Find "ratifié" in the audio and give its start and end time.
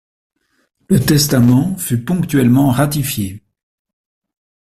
2.71-3.43